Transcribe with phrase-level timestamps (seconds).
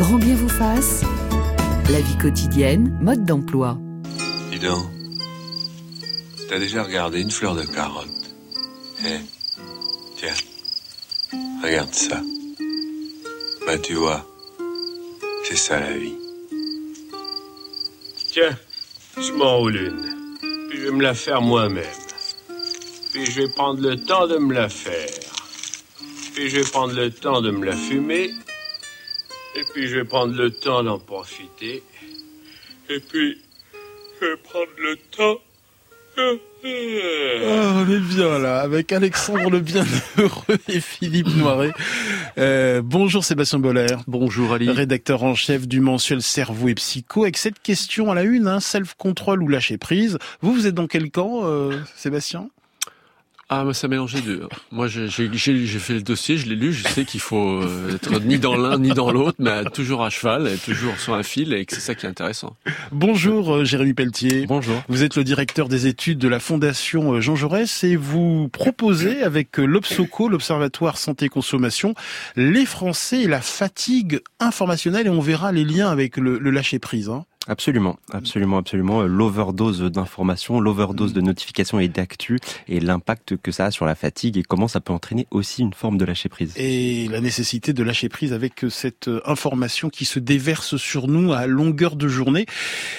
[0.00, 1.02] Grand bien vous fasse.
[1.90, 3.76] La vie quotidienne, mode d'emploi.
[4.50, 4.86] Dis donc,
[6.48, 8.08] t'as déjà regardé une fleur de carotte?
[9.04, 9.18] Eh,
[10.16, 10.32] tiens,
[11.62, 12.22] regarde ça.
[13.66, 14.26] Bah tu vois,
[15.44, 16.16] c'est ça la vie.
[18.32, 18.56] Tiens,
[19.18, 20.38] je m'enroule une.
[20.70, 21.84] Puis je vais me la faire moi-même.
[23.12, 25.10] Puis je vais prendre le temps de me la faire.
[26.32, 28.30] Puis je vais prendre le temps de me la fumer.
[29.56, 31.82] Et puis je vais prendre le temps d'en profiter.
[32.88, 33.38] Et puis
[34.20, 35.40] je vais prendre le temps.
[36.16, 41.72] Ah, on est bien là, avec Alexandre le Bienheureux et Philippe Noiret.
[42.36, 43.96] Euh, bonjour Sébastien Boller.
[44.06, 44.68] Bonjour Ali.
[44.68, 47.22] Rédacteur en chef du mensuel Cerveau et Psycho.
[47.22, 50.18] Avec cette question à la une, hein, self-control ou lâcher prise.
[50.42, 52.50] Vous, vous êtes dans quel camp, euh, Sébastien?
[53.52, 54.46] Ah, mais ça mélangé deux.
[54.70, 58.38] Moi, j'ai fait le dossier, je l'ai lu, je sais qu'il faut euh, être ni
[58.38, 61.64] dans l'un ni dans l'autre, mais toujours à cheval, et toujours sur un fil, et
[61.64, 62.56] que c'est ça qui est intéressant.
[62.92, 64.46] Bonjour euh, Jérémy Pelletier.
[64.46, 64.80] Bonjour.
[64.88, 69.22] Vous êtes le directeur des études de la Fondation euh, Jean Jaurès, et vous proposez
[69.22, 71.94] avec l'Obsoco, l'Observatoire Santé Consommation,
[72.36, 77.08] les Français et la fatigue informationnelle, et on verra les liens avec le, le lâcher-prise.
[77.08, 77.24] Hein.
[77.48, 79.02] Absolument, absolument, absolument.
[79.02, 82.38] L'overdose d'informations, l'overdose de notifications et d'actu
[82.68, 85.72] et l'impact que ça a sur la fatigue et comment ça peut entraîner aussi une
[85.72, 86.52] forme de lâcher prise.
[86.56, 91.46] Et la nécessité de lâcher prise avec cette information qui se déverse sur nous à
[91.46, 92.44] longueur de journée.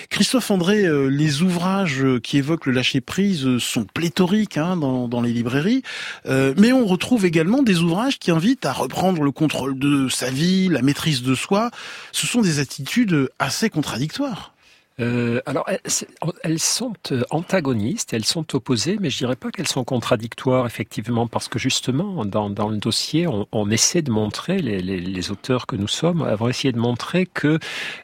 [0.09, 5.21] Christophe André, euh, les ouvrages qui évoquent le lâcher prise sont pléthoriques hein, dans, dans,
[5.21, 5.83] les librairies,
[6.25, 10.31] euh, mais on retrouve également des ouvrages qui invitent à reprendre le contrôle de sa
[10.31, 11.69] vie, la maîtrise de soi.
[12.11, 14.40] Ce sont des attitudes assez contradictoires.
[15.01, 15.67] Euh, alors,
[16.43, 21.27] elles, sont euh, antagonistes, elles sont opposées, mais je dirais pas qu'elles sont contradictoires, effectivement,
[21.27, 25.31] parce que justement, dans, dans le dossier, on, on, essaie de montrer, les, les, les,
[25.31, 27.57] auteurs que nous sommes avons essayé de montrer que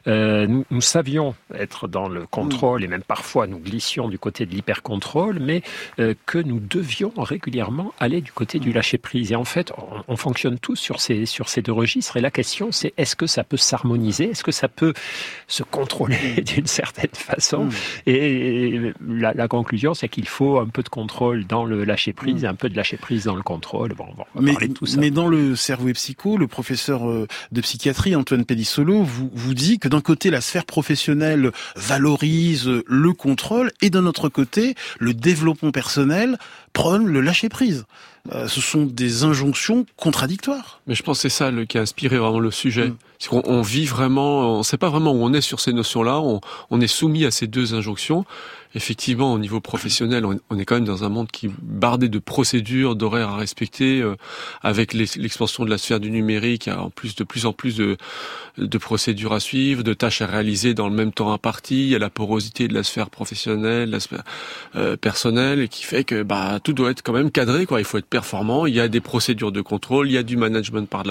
[0.06, 4.46] euh, nous, nous, savions être dans le contrôle, et même parfois nous glissions du côté
[4.46, 5.62] de l'hyper-contrôle, mais
[6.00, 9.30] euh, que nous devions régulièrement aller du côté du lâcher-prise.
[9.30, 12.30] Et en fait, on, on, fonctionne tous sur ces, sur ces deux registres, et la
[12.30, 14.30] question, c'est est-ce que ça peut s'harmoniser?
[14.30, 14.94] Est-ce que ça peut
[15.46, 17.64] se contrôler d'une certaine certaine façon.
[17.64, 17.70] Mmh.
[18.06, 22.42] Et la, la conclusion, c'est qu'il faut un peu de contrôle dans le lâcher prise,
[22.42, 22.46] mmh.
[22.46, 23.94] un peu de lâcher prise dans le contrôle.
[23.94, 24.98] Bon, bon mais, tout ça.
[24.98, 29.54] mais dans le cerveau et psycho, le professeur euh, de psychiatrie Antoine Pellissolo vous, vous
[29.54, 35.14] dit que d'un côté, la sphère professionnelle valorise le contrôle et d'un autre côté, le
[35.14, 36.38] développement personnel
[36.72, 37.84] prône le lâcher prise.
[38.32, 40.80] Euh, ce sont des injonctions contradictoires.
[40.86, 42.88] Mais je pense que c'est ça le, qui a inspiré vraiment le sujet.
[42.88, 42.96] Mmh.
[43.28, 46.20] Qu'on on vit vraiment, on ne sait pas vraiment où on est sur ces notions-là.
[46.20, 46.40] On,
[46.70, 48.24] on, est soumis à ces deux injonctions
[48.74, 52.18] effectivement, au niveau professionnel, on, est quand même dans un monde qui est bardé de
[52.18, 54.16] procédures, d'horaires à respecter, euh,
[54.62, 57.52] avec l'expansion de la sphère du numérique, il y a en plus de plus en
[57.52, 57.96] plus de,
[58.58, 61.84] de, procédures à suivre, de tâches à réaliser dans le même temps imparti.
[61.84, 64.22] Il y a la porosité de la sphère professionnelle, la sphère
[64.76, 67.64] euh, personnelle, qui fait que bah tout doit être quand même cadré.
[67.64, 68.66] Quoi, il faut être performant.
[68.66, 71.04] Il y a des procédures de contrôle, il y a du management par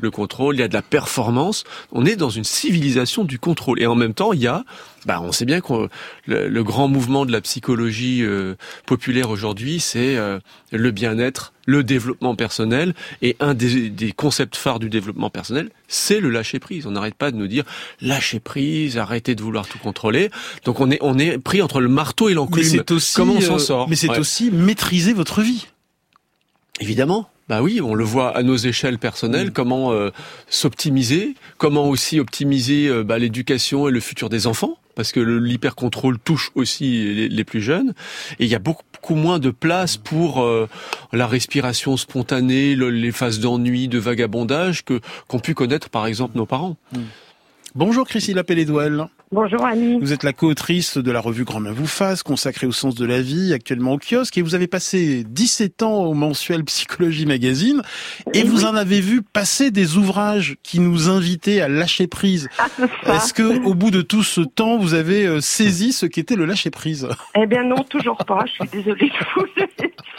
[0.00, 1.47] le contrôle, il y a de la performance.
[1.92, 4.64] On est dans une civilisation du contrôle, et en même temps, il y a
[5.06, 5.88] bah, on sait bien que
[6.26, 10.38] le, le, grand mouvement de la psychologie euh, populaire aujourd'hui, c'est euh,
[10.72, 16.20] le bien-être, le développement personnel, et un des, des concepts phares du développement personnel, c'est
[16.20, 16.86] le lâcher prise.
[16.86, 17.64] On n'arrête pas de nous dire
[18.00, 20.30] lâcher prise, arrêtez de vouloir tout contrôler.
[20.64, 22.82] Donc on est on est pris entre le marteau et l'enclume.
[23.14, 24.18] Comment on s'en euh, sort Mais c'est ouais.
[24.18, 25.68] aussi maîtriser votre vie.
[26.80, 27.30] Évidemment.
[27.48, 30.10] Bah oui, on le voit à nos échelles personnelles, comment euh,
[30.48, 36.18] s'optimiser, comment aussi optimiser euh, bah, l'éducation et le futur des enfants parce que l'hypercontrôle
[36.18, 37.94] touche aussi les, les, plus jeunes,
[38.40, 40.68] et il y a beaucoup, beaucoup moins de place pour euh,
[41.12, 46.36] la respiration spontanée, le, les phases d'ennui, de vagabondage que qu'ont pu connaître par exemple
[46.36, 46.76] nos parents.
[47.76, 49.06] Bonjour Chrissy Pellédouel.
[49.30, 49.98] Bonjour Annie.
[50.00, 53.04] Vous êtes la co-autrice de la revue Grand Main vous fasse, consacrée au sens de
[53.04, 57.82] la vie, actuellement au kiosque, et vous avez passé 17 ans au mensuel Psychologie Magazine,
[58.32, 62.48] et, et vous en avez vu passer des ouvrages qui nous invitaient à lâcher prise.
[62.58, 66.36] Ah, Est-ce que, au bout de tout ce temps, vous avez euh, saisi ce qu'était
[66.36, 67.06] le lâcher prise?
[67.34, 68.44] Eh bien non, toujours pas.
[68.46, 69.66] Je suis désolée de vous le.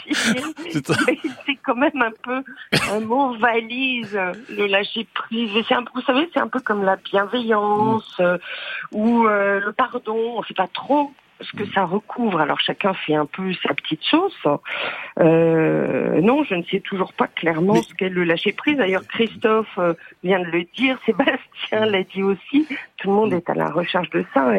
[0.72, 2.44] C'est quand même un peu
[2.92, 4.18] un mot valise,
[4.50, 5.52] le lâcher prise.
[5.70, 8.20] Un, vous savez, c'est un peu comme la bienveillance.
[8.20, 8.38] Mmh
[9.00, 11.12] ou euh, le pardon, on ne sait pas trop
[11.42, 12.42] ce que ça recouvre.
[12.42, 14.46] Alors chacun fait un peu sa petite sauce.
[15.20, 17.82] Euh, non, je ne sais toujours pas clairement Mais...
[17.82, 18.76] ce qu'est le lâcher prise.
[18.76, 22.68] D'ailleurs, Christophe euh, vient de le dire, Sébastien l'a dit aussi.
[22.98, 24.52] Tout le monde est à la recherche de ça.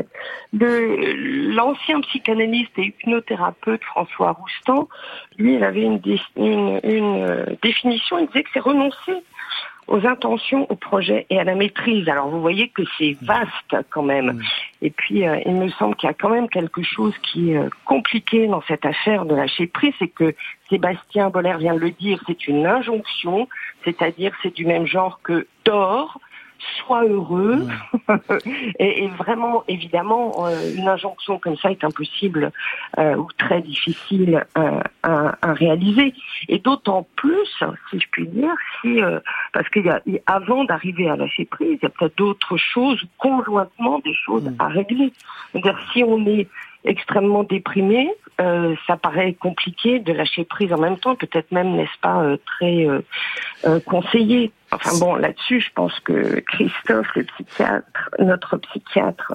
[0.54, 4.88] L'ancien psychanalyste et hypnothérapeute François Roustan,
[5.36, 8.18] lui, il avait une, dé une, une euh, définition.
[8.18, 9.22] Il disait que c'est renoncer
[9.90, 12.08] aux intentions, au projet et à la maîtrise.
[12.08, 14.32] Alors vous voyez que c'est vaste quand même.
[14.32, 14.42] Mm.
[14.82, 17.58] Et puis euh, il me semble qu'il y a quand même quelque chose qui est
[17.58, 20.34] euh, compliqué dans cette affaire de lâcher prise, c'est que
[20.70, 23.48] Sébastien Boller vient de le dire, c'est une injonction,
[23.84, 26.18] c'est-à-dire c'est du même genre que dors,
[26.78, 27.66] sois heureux.
[28.78, 32.52] et, vraiment, évidemment, euh, une injonction comme ça est impossible
[32.98, 36.14] euh, ou très difficile à, à, réaliser.
[36.48, 39.20] Et d'autant plus, si je puis dire, si euh,
[39.52, 43.02] parce qu'il y a avant d'arriver à lâcher prise, il y a peut-être d'autres choses
[43.18, 44.56] conjointement des choses mm.
[44.58, 45.12] à régler.
[45.52, 46.48] C'est-à-dire si on est
[46.84, 48.10] extrêmement déprimé,
[48.40, 52.36] euh, ça paraît compliqué de lâcher prise en même temps, peut-être même, n'est-ce pas, euh,
[52.46, 54.52] très euh, conseillé.
[54.72, 59.32] Enfin bon, là-dessus, je pense que Christophe, le psychiatre, notre psychiatre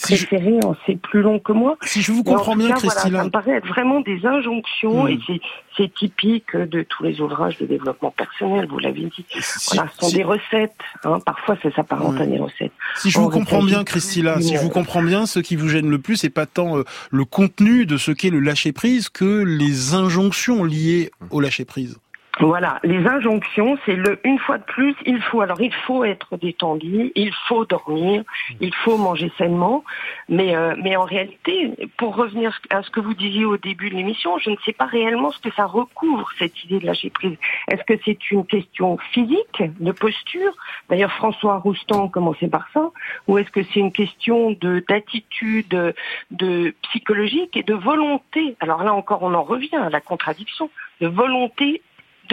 [0.00, 1.76] préféré, en sait plus long que moi.
[1.82, 3.18] Si je vous comprends bien, Christina.
[3.18, 5.08] ça me paraît être vraiment des injonctions hmm.
[5.08, 5.40] et
[5.76, 9.26] c'est typique de tous les ouvrages de développement personnel, vous l'avez dit.
[9.72, 10.72] voilà, ce sont des recettes.
[11.04, 12.72] Hein, parfois, ça s'apparente à des recettes.
[12.96, 15.90] Si je vous comprends bien, Christina, si je vous comprends bien, ce qui vous gêne
[15.90, 16.76] le plus, c'est pas tant
[17.10, 21.98] le contenu de ce qu'est le lâcher prise que les injonctions liées au lâcher prise.
[22.40, 26.36] Voilà, les injonctions, c'est le une fois de plus, il faut alors il faut être
[26.36, 28.24] détendu, il faut dormir,
[28.60, 29.84] il faut manger sainement,
[30.28, 33.94] mais euh, mais en réalité, pour revenir à ce que vous disiez au début de
[33.94, 37.36] l'émission, je ne sais pas réellement ce que ça recouvre cette idée de lâcher prise.
[37.70, 40.56] Est-ce que c'est une question physique, de posture?
[40.88, 42.90] D'ailleurs, François Roustan commençait par ça,
[43.28, 45.94] ou est-ce que c'est une question de d'attitude,
[46.32, 48.56] de psychologique et de volonté?
[48.58, 50.68] Alors là encore, on en revient à la contradiction.
[51.00, 51.82] De volonté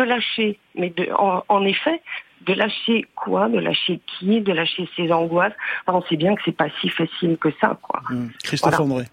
[0.01, 0.59] de lâcher.
[0.75, 2.01] Mais de, en, effet,
[2.45, 3.50] de lâcher quoi?
[3.50, 4.42] De lâcher qui?
[4.42, 5.53] De lâcher ses angoisses?
[5.88, 8.01] On sait bien que c'est pas si facile que ça, quoi.
[8.09, 8.27] Mmh.
[8.44, 9.06] Christophe André.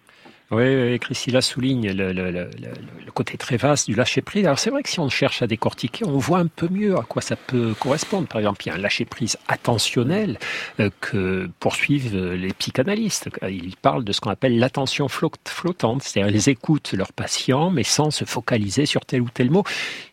[0.51, 4.47] Oui, Christina souligne le, le, côté très vaste du lâcher-prise.
[4.47, 7.03] Alors c'est vrai que si on cherche à décortiquer, on voit un peu mieux à
[7.03, 8.29] quoi ça peut correspondre.
[8.29, 10.39] Par exemple, il y a un lâcher-prise attentionnel
[10.81, 13.29] euh, que poursuivent les psychanalystes.
[13.43, 18.11] Ils parlent de ce qu'on appelle l'attention flottante, c'est-à-dire ils écoutent leurs patients, mais sans
[18.11, 19.65] se focaliser sur tel ou tel mot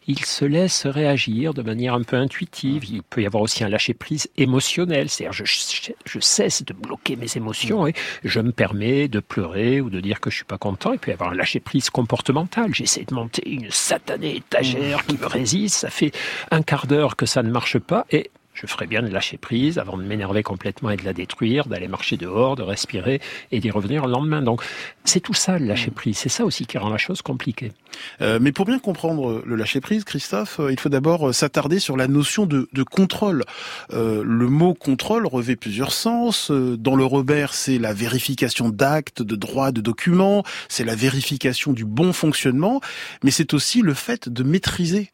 [0.07, 2.85] il se laisse réagir de manière un peu intuitive.
[2.85, 7.37] Il peut y avoir aussi un lâcher-prise émotionnel, c'est-à-dire je, je, cesse de bloquer mes
[7.37, 7.93] émotions et
[8.23, 10.91] je me permets de pleurer ou de dire que je suis pas content.
[10.91, 12.73] Il peut y avoir un lâcher-prise comportemental.
[12.73, 15.75] J'essaie de monter une satanée étagère qui me résiste.
[15.75, 16.11] Ça fait
[16.49, 19.77] un quart d'heure que ça ne marche pas et je ferais bien de lâcher prise
[19.77, 23.21] avant de m'énerver complètement et de la détruire, d'aller marcher dehors, de respirer
[23.51, 24.41] et d'y revenir le lendemain.
[24.41, 24.63] Donc
[25.03, 26.17] c'est tout ça le lâcher prise.
[26.17, 27.71] C'est ça aussi qui rend la chose compliquée.
[28.21, 31.79] Euh, mais pour bien comprendre le lâcher prise, Christophe, euh, il faut d'abord euh, s'attarder
[31.79, 33.43] sur la notion de, de contrôle.
[33.91, 36.51] Euh, le mot contrôle revêt plusieurs sens.
[36.51, 40.43] Dans le Robert, c'est la vérification d'actes, de droits, de documents.
[40.69, 42.81] C'est la vérification du bon fonctionnement,
[43.23, 45.11] mais c'est aussi le fait de maîtriser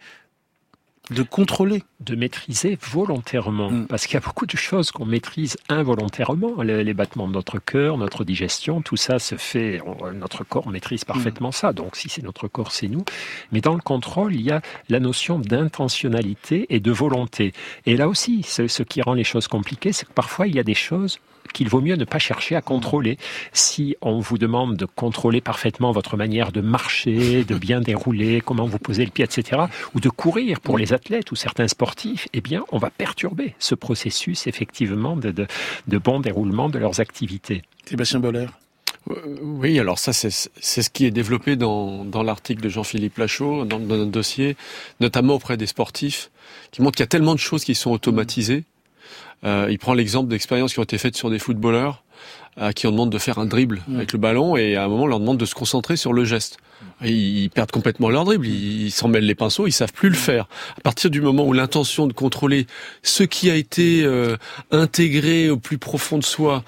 [1.09, 1.83] de contrôler.
[1.99, 3.69] De maîtriser volontairement.
[3.69, 3.87] Mm.
[3.87, 6.61] Parce qu'il y a beaucoup de choses qu'on maîtrise involontairement.
[6.61, 9.81] Les, battements de notre cœur, notre digestion, tout ça se fait,
[10.15, 11.53] notre corps maîtrise parfaitement mm.
[11.53, 11.73] ça.
[11.73, 13.03] Donc si c'est notre corps, c'est nous.
[13.51, 17.53] Mais dans le contrôle, il y a la notion d'intentionnalité et de volonté.
[17.85, 20.63] Et là aussi, ce qui rend les choses compliquées, c'est que parfois il y a
[20.63, 21.19] des choses
[21.53, 23.17] qu'il vaut mieux ne pas chercher à contrôler.
[23.53, 28.65] Si on vous demande de contrôler parfaitement votre manière de marcher, de bien dérouler, comment
[28.65, 32.41] vous posez le pied, etc., ou de courir pour les athlètes ou certains sportifs, eh
[32.41, 37.61] bien, on va perturber ce processus, effectivement, de, de, bon déroulement de leurs activités.
[37.85, 38.47] Sébastien Boller
[39.09, 43.65] euh, oui, alors ça, c'est ce qui est développé dans, dans l'article de Jean-Philippe Lachaud,
[43.65, 44.55] dans, dans, notre dossier,
[44.99, 46.29] notamment auprès des sportifs,
[46.71, 48.63] qui montre qu'il y a tellement de choses qui sont automatisées
[49.43, 52.03] euh, il prend l'exemple d'expériences qui ont été faites sur des footballeurs
[52.57, 53.95] à qui on demande de faire un dribble mm.
[53.95, 56.25] avec le ballon et à un moment on leur demande de se concentrer sur le
[56.25, 56.57] geste.
[57.03, 60.47] ils perdent complètement leur dribble, ils s'en mêlent les pinceaux, ils savent plus le faire.
[60.77, 62.67] À partir du moment où l'intention de contrôler
[63.03, 64.35] ce qui a été euh,
[64.71, 66.63] intégré au plus profond de soi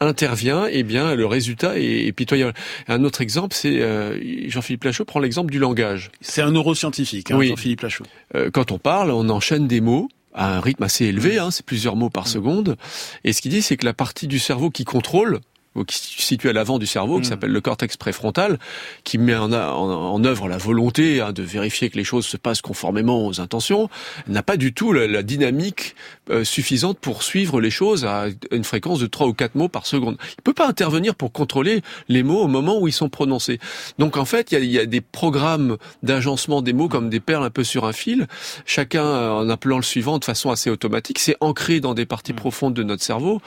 [0.00, 2.52] intervient, eh bien le résultat est, pitoyable.
[2.86, 6.10] Un autre exemple, c'est euh, Jean-Philippe Lachaud prend l'exemple du langage.
[6.20, 8.04] C'est un neuroscientifique, hein, Jean-Philippe Lachaud.
[8.52, 11.96] quand on parle, on enchaîne des mots à un rythme assez élevé, hein, c'est plusieurs
[11.96, 12.28] mots par mm.
[12.28, 12.76] seconde.
[13.24, 15.40] Et ce qu'il dit, c'est que la partie du cerveau qui contrôle,
[15.84, 17.30] qui se situe à l'avant du cerveau, qui mm.
[17.30, 18.58] s'appelle le cortex préfrontal,
[19.04, 22.62] qui met en, en, œuvre la volonté hein, de vérifier que les choses se passent
[22.62, 23.88] conformément aux intentions,
[24.28, 25.94] n'a pas du tout la, dynamique
[26.30, 29.86] euh, suffisante pour suivre les choses à une fréquence de 3 ou 4 mots par
[29.86, 30.16] seconde.
[30.38, 33.58] Il peut pas intervenir pour contrôler les mots au moment où ils sont prononcés.
[33.98, 37.20] Donc en fait, il y a, y a, des programmes d'agencement des mots comme des
[37.20, 38.26] perles un peu sur un fil,
[38.64, 41.18] chacun euh, en appelant le suivant de façon assez automatique.
[41.18, 42.36] C'est ancré dans des parties mm.
[42.36, 43.40] profondes de notre cerveau,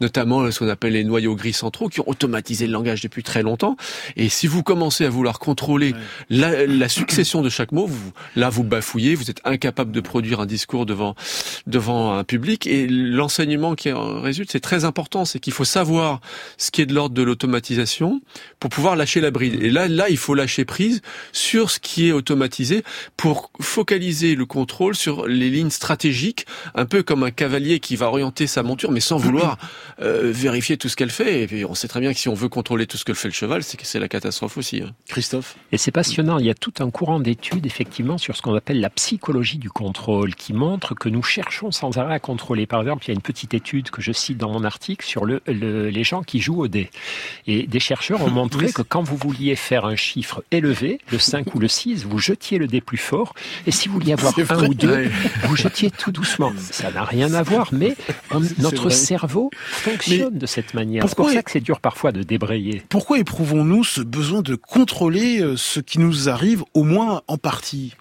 [0.00, 3.42] notamment ce qu'on appelle les noyaux gris centraux qui ont automatisé le langage depuis très
[3.42, 3.76] longtemps.
[4.16, 5.94] Et si vous commencez à vouloir contrôler
[6.30, 10.46] la, succession de chaque mot, vous, là vous bafouillez, vous êtes incapable de produire un
[10.46, 11.14] discours devant
[11.66, 12.66] devant un public.
[12.66, 16.20] Et l'enseignement qui en résulte, c'est très important, c'est qu'il faut savoir
[16.58, 18.20] ce qui est de l'ordre de l'automatisation
[18.60, 19.62] pour pouvoir lâcher la bride.
[19.62, 21.02] Et là, là, il faut lâcher prise
[21.32, 22.82] sur ce qui est automatisé
[23.16, 28.08] pour focaliser le contrôle sur les lignes stratégiques, un peu comme un cavalier qui va
[28.08, 29.58] orienter sa monture, mais sans vouloir
[30.00, 31.42] euh, vérifier tout ce qu'elle fait.
[31.42, 33.28] Et puis, on sait très bien que si on veut contrôler tout ce que fait
[33.28, 34.82] le cheval, c'est que c'est la catastrophe aussi.
[34.82, 34.92] Hein.
[35.08, 36.38] Christophe Et c'est passionnant.
[36.38, 39.70] Il y a tout un courant d'études, effectivement, sur ce qu'on appelle la psychologie du
[39.70, 42.66] contrôle, qui montre que nous cherchons sans arrêt à contrôler.
[42.66, 45.24] Par exemple, il y a une petite étude que je cite dans mon article sur
[45.24, 46.90] le, les gens qui jouent au dé.
[47.46, 51.54] Et des chercheurs ont montré que quand vous vouliez faire un chiffre élevé, le 5
[51.54, 53.34] ou le 6, vous jetiez le dé plus fort.
[53.66, 55.08] Et si vous vouliez avoir un ou deux,
[55.44, 56.52] vous jetiez tout doucement.
[56.58, 57.96] Ça n'a rien à voir, mais
[58.58, 61.08] notre cerveau fonctionne de cette manière.
[61.08, 62.82] C'est pour ça c'est dur parfois de débrayer.
[62.88, 67.94] Pourquoi éprouvons-nous ce besoin de contrôler euh, ce qui nous arrive, au moins en partie?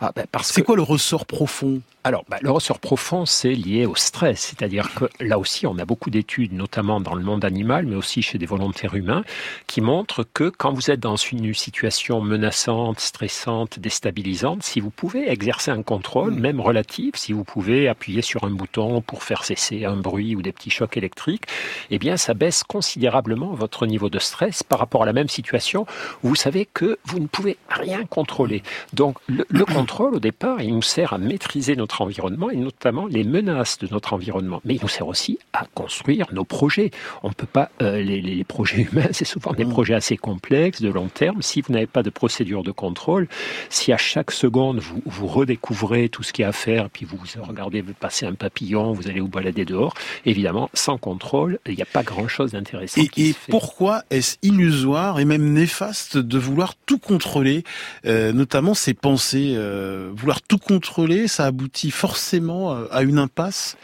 [0.00, 1.80] Ah, ben, C'est quoi le ressort profond?
[2.06, 4.38] Alors, bah, le ressort profond, c'est lié au stress.
[4.40, 8.20] C'est-à-dire que là aussi, on a beaucoup d'études, notamment dans le monde animal, mais aussi
[8.20, 9.24] chez des volontaires humains,
[9.66, 15.30] qui montrent que quand vous êtes dans une situation menaçante, stressante, déstabilisante, si vous pouvez
[15.30, 16.40] exercer un contrôle, mm.
[16.40, 20.42] même relatif, si vous pouvez appuyer sur un bouton pour faire cesser un bruit ou
[20.42, 21.46] des petits chocs électriques,
[21.90, 25.86] eh bien, ça baisse considérablement votre niveau de stress par rapport à la même situation
[26.22, 28.62] où vous savez que vous ne pouvez rien contrôler.
[28.92, 33.06] Donc, le, le contrôle, au départ, il nous sert à maîtriser notre environnement et notamment
[33.06, 34.60] les menaces de notre environnement.
[34.64, 36.90] Mais il nous sert aussi à construire nos projets.
[37.22, 39.70] On ne peut pas, euh, les, projets humains, c'est souvent des mm.
[39.70, 41.42] projets assez complexes, de long terme.
[41.42, 43.28] Si vous n'avez pas de procédure de contrôle,
[43.70, 47.06] si à chaque seconde vous, vous redécouvrez tout ce qu'il y a à faire, puis
[47.06, 49.94] vous regardez passer un papillon, vous allez vous balader dehors,
[50.26, 53.00] évidemment, sans contrôle, il n'y a pas grand-chose d'intéressant.
[53.00, 57.64] Et, et pourquoi est-ce illusoire et même néfaste de vouloir tout contrôler,
[58.06, 59.73] euh, notamment ses pensées euh,
[60.14, 63.76] Vouloir tout contrôler, ça aboutit forcément euh, à une impasse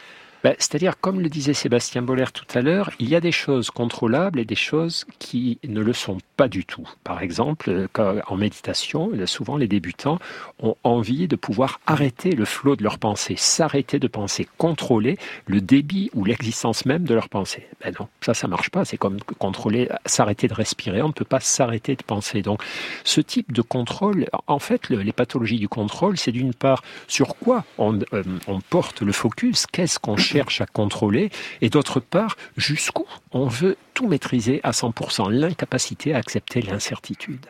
[0.43, 3.69] ben, c'est-à-dire, comme le disait Sébastien Boller tout à l'heure, il y a des choses
[3.69, 6.87] contrôlables et des choses qui ne le sont pas du tout.
[7.03, 7.87] Par exemple,
[8.27, 10.19] en méditation, souvent les débutants
[10.59, 15.61] ont envie de pouvoir arrêter le flot de leurs pensées, s'arrêter de penser, contrôler le
[15.61, 17.67] débit ou l'existence même de leurs pensées.
[17.83, 18.85] Ben non, ça, ça marche pas.
[18.85, 21.01] C'est comme contrôler, s'arrêter de respirer.
[21.01, 22.41] On ne peut pas s'arrêter de penser.
[22.41, 22.63] Donc,
[23.03, 27.63] ce type de contrôle, en fait, les pathologies du contrôle, c'est d'une part sur quoi
[27.77, 31.29] on, euh, on porte le focus, qu'est-ce qu'on cherche à contrôler,
[31.61, 37.45] et d'autre part, jusqu'où on veut tout maîtriser à 100%, l'incapacité à accepter l'incertitude.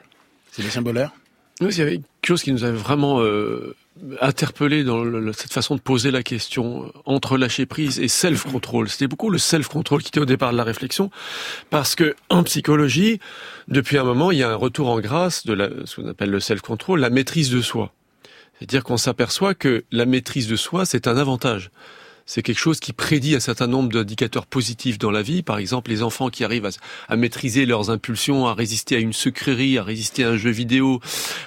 [0.51, 1.09] C'est symboles
[1.61, 3.75] Nous, il y avait quelque chose qui nous avait vraiment euh,
[4.19, 8.89] interpellé dans cette façon de poser la question euh, entre lâcher prise et self-control.
[8.89, 11.09] C'était beaucoup le self-control qui était au départ de la réflexion,
[11.69, 13.19] parce que en psychologie,
[13.67, 16.31] depuis un moment, il y a un retour en grâce de la, ce qu'on appelle
[16.31, 17.93] le self-control, la maîtrise de soi.
[18.57, 21.71] C'est-à-dire qu'on s'aperçoit que la maîtrise de soi, c'est un avantage
[22.25, 25.43] c'est quelque chose qui prédit un certain nombre d'indicateurs positifs dans la vie.
[25.43, 26.69] Par exemple, les enfants qui arrivent
[27.07, 30.99] à, maîtriser leurs impulsions, à résister à une secrerie, à résister à un jeu vidéo,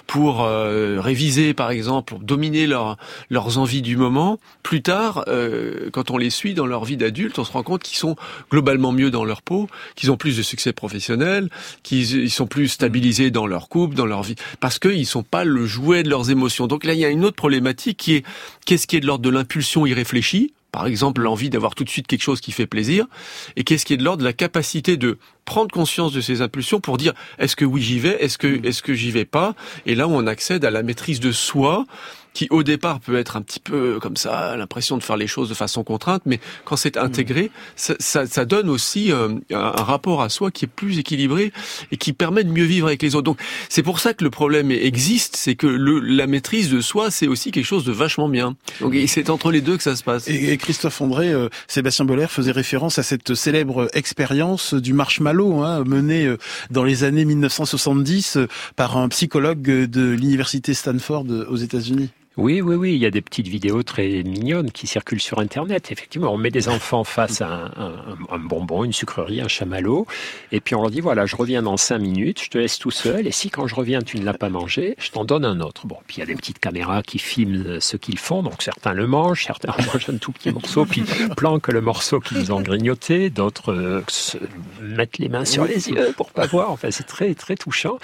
[0.07, 4.39] pour euh, réviser, par exemple, pour dominer leurs envies du moment.
[4.63, 7.83] Plus tard, euh, quand on les suit dans leur vie d'adulte, on se rend compte
[7.83, 8.17] qu'ils sont
[8.51, 11.51] globalement mieux dans leur peau, qu'ils ont plus de succès professionnel,
[11.83, 15.67] qu'ils sont plus stabilisés dans leur couple, dans leur vie, parce qu'ils sont pas le
[15.67, 16.67] jouet de leurs émotions.
[16.67, 18.25] Donc là, il y a une autre problématique qui est
[18.67, 22.09] qu'est-ce qui est de l'ordre de l'impulsion irréfléchie par exemple, l'envie d'avoir tout de suite
[22.09, 23.07] quelque chose qui fait plaisir,
[23.55, 26.81] et qu'est-ce qui est de l'ordre de la capacité de prendre conscience de ses impulsions
[26.81, 29.55] pour dire est-ce que oui j'y vais, est-ce que est-ce que j'y vais pas,
[29.87, 31.87] et là où on accède à la maîtrise de soi
[32.35, 35.49] qui au départ peut être un petit peu comme ça, l'impression de faire les choses
[35.49, 40.21] de façon contrainte, mais quand c'est intégré, ça, ça, ça, donne aussi euh, un, rapport
[40.21, 41.53] à soi qui est plus équilibré
[41.93, 43.25] et qui permet de mieux vivre avec les autres.
[43.25, 47.11] Donc c'est pour ça que le problème existe, c'est que le, la maîtrise de soi,
[47.11, 48.57] c'est aussi quelque chose de vachement bien.
[48.81, 50.29] Donc c'est entre les deux que ça se passe.
[50.29, 55.85] Et, Christophe André, euh, Sébastien Boller faisait référence à cette célèbre expérience du marshmallow hein,
[55.85, 56.39] menée euh,
[56.71, 58.39] dans les années 1970
[58.75, 62.11] par un psychologue de l'université Stanford aux États-Unis.
[62.37, 65.93] Oui, oui, oui, il y a des petites vidéos très mignonnes qui circulent sur Internet.
[65.93, 70.09] Effectivement, on met des enfants face à un, bonbon, une sucrerie, un chamallow,
[70.51, 72.91] et puis on leur dit, voilà, je reviens dans cinq minutes, je te laisse tout
[72.91, 75.61] seul, et si quand je reviens, tu ne l'as pas mangé, je t'en donne un
[75.61, 75.87] autre.
[75.87, 78.95] Bon, puis il y a des petites caméras qui filment ce qu'ils font, donc certains
[78.95, 81.05] le mangent, certains mangent un tout petit morceau, puis
[81.37, 84.39] planquent le morceau qu'ils ont grignoté, d'autres euh, se
[84.83, 86.73] mettent les mains sur les yeux pour pas voir.
[86.73, 87.99] Enfin, c'est très, très touchant.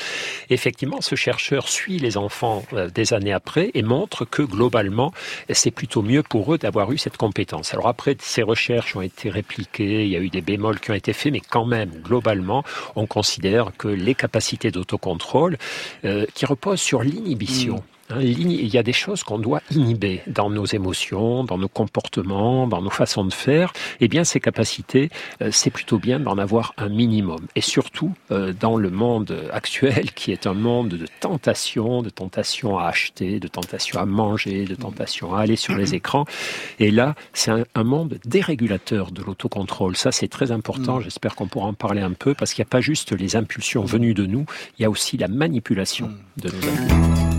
[0.51, 5.13] Effectivement, ce chercheur suit les enfants euh, des années après et montre que globalement,
[5.51, 7.75] c'est plutôt mieux pour eux d'avoir eu cette compétence.
[7.75, 10.95] Alors après, ces recherches ont été répliquées, il y a eu des bémols qui ont
[10.95, 12.65] été faits, mais quand même, globalement,
[12.97, 15.57] on considère que les capacités d'autocontrôle,
[16.05, 18.00] euh, qui reposent sur l'inhibition, mmh.
[18.21, 22.83] Il y a des choses qu'on doit inhiber dans nos émotions, dans nos comportements, dans
[22.83, 23.73] nos façons de faire.
[24.01, 25.11] Eh bien, ces capacités,
[25.43, 27.47] euh, c'est plutôt bien d'en avoir un minimum.
[27.57, 32.79] Et surtout, euh, dans le monde actuel, qui est un monde de tentation, de tentation
[32.79, 36.25] à acheter, de tentation à manger, de tentation à aller sur les écrans.
[36.79, 39.97] Et là, c'est un, monde dérégulateur de l'autocontrôle.
[39.97, 40.99] Ça, c'est très important.
[40.99, 41.03] Mm.
[41.03, 43.85] J'espère qu'on pourra en parler un peu, parce qu'il n'y a pas juste les impulsions
[43.85, 44.45] venues de nous,
[44.79, 46.43] il y a aussi la manipulation mm.
[46.43, 47.30] de nos impulsions.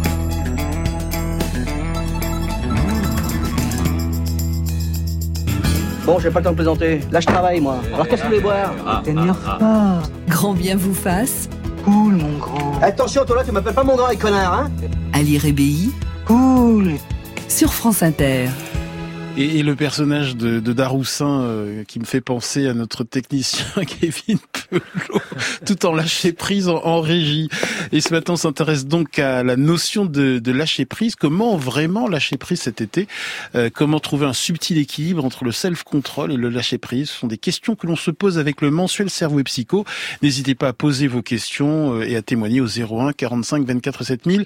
[6.11, 6.99] Bon, j'ai pas le temps de plaisanter.
[7.09, 7.77] Là, je travaille, moi.
[7.93, 8.73] Alors, qu'est-ce que vous voulez boire?
[8.85, 10.01] Ah, T'énerve ah, pas.
[10.27, 11.47] Grand bien vous fasse.
[11.85, 12.81] Cool, mon grand.
[12.81, 14.71] Attention, toi là, tu m'appelles pas mon grand et connard, hein?
[15.13, 15.93] Ali Rébéi.
[16.25, 16.95] Cool.
[17.47, 18.49] Sur France Inter.
[19.37, 24.39] Et, le personnage de, de Daroussin euh, qui me fait penser à notre technicien Kevin
[24.51, 25.21] Pelot,
[25.65, 27.47] tout en lâcher prise en, régie.
[27.91, 31.15] Et ce matin, on s'intéresse donc à la notion de, de, lâcher prise.
[31.15, 33.07] Comment vraiment lâcher prise cet été?
[33.55, 37.09] Euh, Comment trouver un subtil équilibre entre le self-control et le lâcher prise?
[37.09, 39.85] Ce sont des questions que l'on se pose avec le mensuel Cerveau et Psycho.
[40.21, 44.45] N'hésitez pas à poser vos questions euh, et à témoigner au 01 45 24 7000.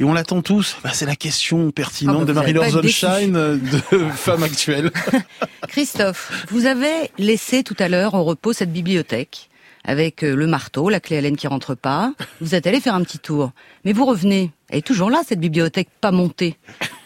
[0.00, 0.76] Et on l'attend tous.
[0.82, 4.90] Bah, C'est la question pertinente ah bah, de Marie-Laure Zonshine de femme actuelle.
[5.68, 9.50] Christophe, vous avez laissé tout à l'heure au repos cette bibliothèque
[9.84, 12.14] avec euh, le marteau, la clé Allen qui rentre pas.
[12.40, 13.52] Vous êtes allé faire un petit tour.
[13.84, 14.50] Mais vous revenez.
[14.70, 16.56] Elle est toujours là, cette bibliothèque pas montée.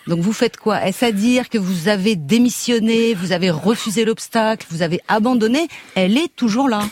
[0.06, 0.86] Donc vous faites quoi?
[0.86, 5.66] Est-ce à dire que vous avez démissionné, vous avez refusé l'obstacle, vous avez abandonné?
[5.96, 6.82] Elle est toujours là.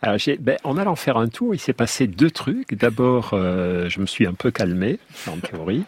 [0.00, 2.74] Alors, ben, en allant faire un tour, il s'est passé deux trucs.
[2.74, 5.84] D'abord, euh, je me suis un peu calmé, en théorie.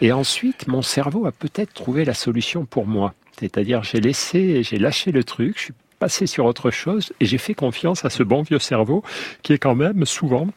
[0.00, 3.12] Et ensuite, mon cerveau a peut-être trouvé la solution pour moi.
[3.38, 7.38] C'est-à-dire, j'ai laissé, j'ai lâché le truc, je suis passé sur autre chose et j'ai
[7.38, 9.04] fait confiance à ce bon vieux cerveau
[9.42, 10.48] qui est quand même souvent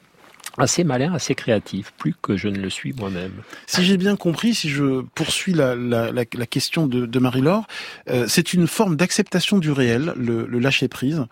[0.57, 3.31] assez malin, assez créatif, plus que je ne le suis moi-même.
[3.67, 7.67] Si j'ai bien compris, si je poursuis la, la, la, question de, de Marie-Laure,
[8.09, 11.25] euh, c'est une forme d'acceptation du réel, le, le lâcher prise,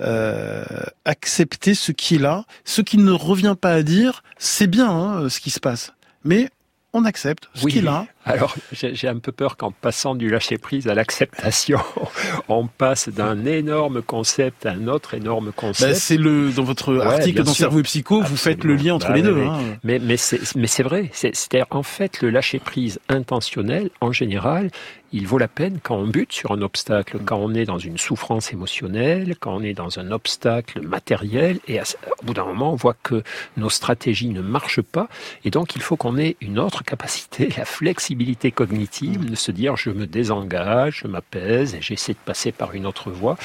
[0.00, 0.64] euh,
[1.04, 5.28] accepter ce qui est là, ce qui ne revient pas à dire, c'est bien hein,
[5.28, 5.92] ce qui se passe,
[6.24, 6.50] mais
[6.92, 8.06] on accepte ce qui est là.
[8.24, 11.80] Alors, j'ai un peu peur qu'en passant du lâcher-prise à l'acceptation,
[12.48, 15.90] on passe d'un énorme concept à un autre énorme concept.
[15.90, 19.08] Ben, c'est le dans votre article dans Cerveau et Psycho, vous faites le lien entre
[19.08, 19.42] bah les deux.
[19.42, 19.58] Hein.
[19.82, 21.10] Mais mais c'est vrai.
[21.12, 21.32] C'est
[21.70, 24.70] en fait le lâcher-prise intentionnel en général.
[25.12, 27.96] Il vaut la peine quand on bute sur un obstacle, quand on est dans une
[27.96, 32.76] souffrance émotionnelle, quand on est dans un obstacle matériel, et au bout d'un moment, on
[32.76, 33.22] voit que
[33.56, 35.08] nos stratégies ne marchent pas,
[35.44, 39.76] et donc il faut qu'on ait une autre capacité, la flexibilité cognitive, de se dire
[39.76, 43.38] je me désengage, je m'apaise et j'essaie de passer par une autre voie.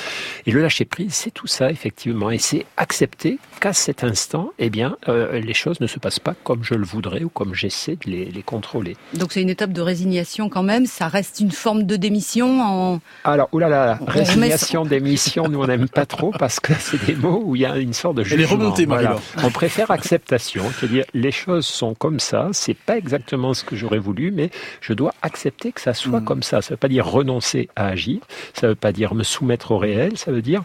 [0.45, 4.69] Et le lâcher prise, c'est tout ça effectivement, et c'est accepter qu'à cet instant, eh
[4.69, 7.95] bien, euh, les choses ne se passent pas comme je le voudrais ou comme j'essaie
[7.95, 8.97] de les, contrôler.
[9.13, 10.85] Donc c'est une étape de résignation quand même.
[10.85, 12.99] Ça reste une forme de démission en.
[13.23, 17.55] Alors oulala, résignation, démission, nous on n'aime pas trop parce que c'est des mots où
[17.55, 18.37] il y a une sorte de jugement.
[18.37, 19.15] Elle est remontée, voilà.
[19.43, 22.49] On préfère acceptation, c'est-à-dire les choses sont comme ça.
[22.51, 24.49] C'est pas exactement ce que j'aurais voulu, mais
[24.81, 26.25] je dois accepter que ça soit mm.
[26.25, 26.61] comme ça.
[26.61, 28.19] Ça ne veut pas dire renoncer à agir,
[28.53, 30.63] ça ne veut pas dire me soumettre au réel, ça veut dire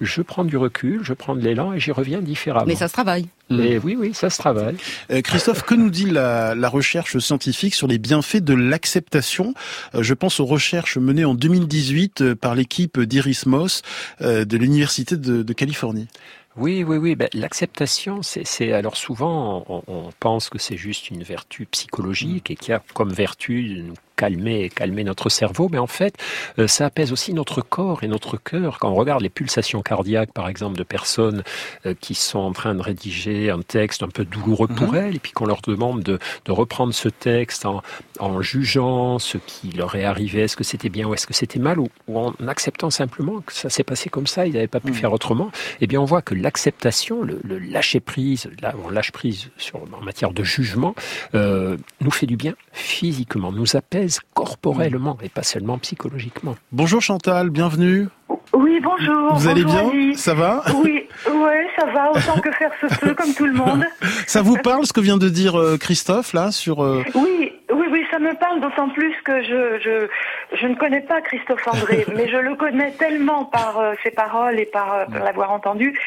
[0.00, 2.66] je prends du recul, je prends de l'élan et j'y reviens différemment.
[2.66, 3.26] Mais ça se travaille.
[3.50, 4.76] Mais oui, oui, ça se travaille.
[5.10, 9.54] Euh, Christophe, que nous dit la, recherche scientifique sur les bienfaits de l'acceptation?
[9.94, 13.82] Euh, Je pense aux recherches menées en 2018 euh, par l'équipe d'Iris Moss
[14.20, 16.08] de l'Université de Californie.
[16.56, 17.14] Oui, oui, oui.
[17.14, 22.56] Ben, L'acceptation, c'est alors souvent on, on pense que c'est juste une vertu psychologique et
[22.56, 26.14] qui a comme vertu de nous calmer, calmer notre cerveau, mais en fait,
[26.58, 28.78] euh, ça apaise aussi notre corps et notre cœur.
[28.80, 31.44] Quand on regarde les pulsations cardiaques, par exemple, de personnes
[31.86, 34.96] euh, qui sont en train de rédiger un texte un peu douloureux pour mhm.
[34.96, 37.82] elles, et puis qu'on leur demande de, de, reprendre ce texte en,
[38.18, 41.60] en, jugeant ce qui leur est arrivé, est-ce que c'était bien ou est-ce que c'était
[41.60, 44.88] mal, ou, en acceptant simplement que ça s'est passé comme ça, ils n'avaient pas pu
[44.88, 44.94] mhm.
[44.94, 49.12] faire autrement, eh bien on voit que l'acceptation, le, le, lâcher prise, là on lâche
[49.12, 50.96] prise sur, en matière de jugement,
[51.36, 56.56] euh, nous fait du bien physiquement, nous apaise corporellement et pas seulement psychologiquement.
[56.72, 58.08] Bonjour Chantal, bienvenue.
[58.54, 59.34] Oui, bonjour.
[59.34, 63.34] Vous allez bien Ça va Oui, ouais, ça va, autant que faire se peut, comme
[63.34, 63.84] tout le monde.
[64.26, 67.86] Ça vous parle ce que vient de dire euh, Christophe là sur euh, Oui, oui,
[67.90, 72.06] oui, ça me parle d'autant plus que je, je, je ne connais pas Christophe André,
[72.14, 75.98] mais je le connais tellement par euh, ses paroles et par, l'avoir entendu.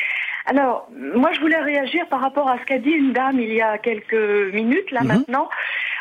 [0.46, 3.62] Alors, moi, je voulais réagir par rapport à ce qu'a dit une dame il y
[3.62, 5.08] a quelques minutes, là, mhm.
[5.08, 5.50] maintenant,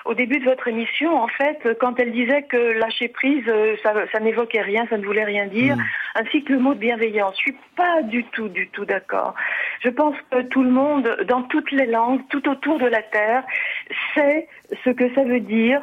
[0.05, 3.95] au début de votre émission, en fait, quand elle disait que lâcher prise, euh, ça,
[4.13, 5.83] ça n'évoquait rien, ça ne voulait rien dire, mm.
[6.17, 7.35] ainsi que le mot de bienveillance.
[7.37, 9.35] Je suis pas du tout, du tout d'accord.
[9.83, 13.45] Je pense que tout le monde, dans toutes les langues, tout autour de la Terre,
[14.15, 14.49] sait
[14.85, 15.83] ce que ça veut dire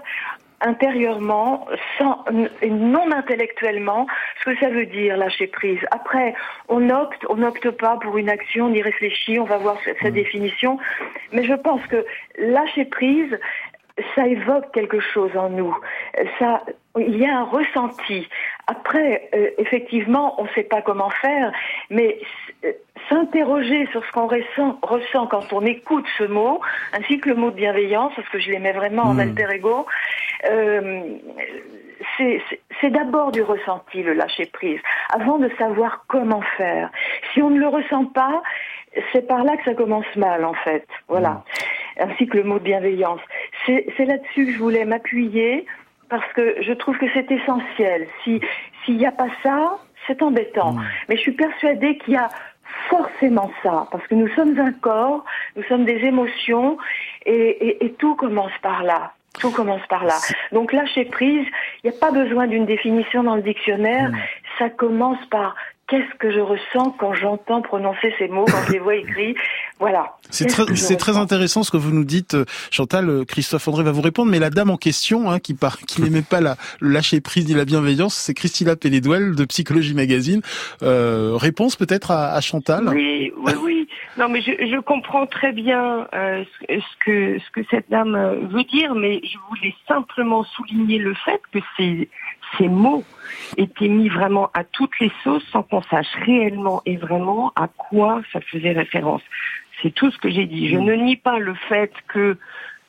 [0.62, 2.26] intérieurement, sans,
[2.62, 4.08] et non intellectuellement,
[4.40, 5.80] ce que ça veut dire lâcher prise.
[5.92, 6.34] Après,
[6.68, 10.02] on opte, on n'opte pas pour une action, on y réfléchit, on va voir cette,
[10.02, 10.10] mmh.
[10.10, 10.80] définition,
[11.32, 12.04] mais je pense que
[12.40, 13.40] lâcher prise,
[14.16, 15.76] ça évoque quelque chose en nous.
[16.40, 16.64] Ça,
[17.00, 18.28] il y a un ressenti.
[18.68, 21.52] Après, euh, effectivement, on ne sait pas comment faire,
[21.90, 22.20] mais
[22.66, 22.72] euh,
[23.10, 26.62] s'interroger sur ce qu'on ressent, ressent, quand on écoute ce mot,
[26.94, 29.20] ainsi que le mot de bienveillance, parce que je l'aimais vraiment en hmm.
[29.20, 29.86] alter ego,
[30.50, 31.02] euh,
[32.82, 34.80] c'est d'abord du ressenti, le lâcher prise,
[35.14, 36.90] avant de savoir comment faire.
[37.34, 38.42] Si on ne le ressent pas,
[39.12, 40.88] c'est par là que ça commence mal, en fait.
[41.08, 41.30] Voilà.
[41.30, 41.44] Hmm.
[42.00, 43.22] Ainsi que le mot de bienveillance.
[43.68, 45.66] C'est là-dessus que je voulais m'appuyer,
[46.10, 48.08] parce que je trouve que c'est essentiel.
[48.24, 48.40] Si
[48.86, 49.78] s'il n'y a pas ça,
[50.08, 50.72] c'est embêtant.
[50.72, 50.84] Hmm.
[51.10, 52.30] Mais je suis persuadée qu'il y a
[52.90, 55.26] forcément ça, parce que nous sommes un corps,
[55.56, 56.78] nous sommes des émotions,
[57.26, 59.14] et, tout commence par là.
[59.40, 60.16] Tout commence par là.
[60.52, 61.46] Donc lâcher prise,
[61.84, 64.10] il n'y a pas besoin d'une définition dans le dictionnaire.
[64.10, 64.18] Hmm.
[64.58, 65.56] Ça commence par
[65.88, 69.36] qu'est-ce que je ressens quand j'entends prononcer ces mots, quand je les vois écrits?
[69.80, 70.16] Voilà.
[70.30, 73.10] C'est très, c'est très intéressant ce que vous nous dites, euh, Chantal.
[73.10, 76.02] Euh, Christophe André va vous répondre, mais la dame en question, hein, qui, par, qui
[76.02, 80.42] n'aimait pas la, le lâcher prise ni la bienveillance, c'est Christina Pelledouel de Psychologie Magazine.
[80.84, 82.90] Euh, réponse peut-être à, à, Chantal?
[82.90, 83.88] Oui, oui, oui.
[84.18, 88.18] Non, mais je, je comprends très bien euh, ce, que ce que cette dame
[88.52, 92.10] veut dire, mais je voulais simplement souligner le fait que c'est
[92.58, 93.04] ces mots
[93.58, 98.22] étaient mis vraiment à toutes les sauces sans qu'on sache réellement et vraiment à quoi
[98.32, 99.22] ça faisait référence.
[99.82, 100.70] C'est tout ce que j'ai dit.
[100.70, 100.84] Je mm.
[100.84, 102.38] ne nie pas le fait que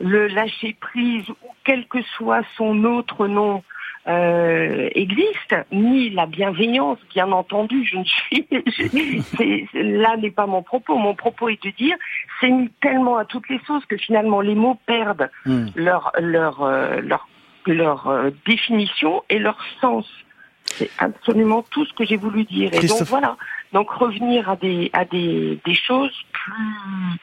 [0.01, 3.63] le lâcher prise ou quel que soit son autre nom
[4.07, 7.85] euh, existe, ni la bienveillance, bien entendu.
[7.85, 8.47] Je ne suis,
[9.75, 10.97] là n'est pas mon propos.
[10.97, 11.97] Mon propos est de dire,
[12.41, 15.67] c'est mis tellement à toutes les sauces que finalement les mots perdent mm.
[15.75, 17.29] leur leur euh, leur
[17.73, 20.07] leur euh, définition et leur sens.
[20.65, 22.73] C'est absolument tout ce que j'ai voulu dire.
[22.75, 23.37] Et donc voilà.
[23.73, 27.19] Donc revenir à des à des, des choses plus